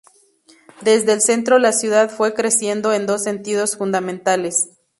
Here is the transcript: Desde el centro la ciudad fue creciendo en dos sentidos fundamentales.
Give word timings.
Desde 0.81 1.13
el 1.13 1.21
centro 1.21 1.59
la 1.59 1.73
ciudad 1.73 2.09
fue 2.09 2.33
creciendo 2.33 2.91
en 2.91 3.05
dos 3.05 3.21
sentidos 3.21 3.77
fundamentales. 3.77 4.69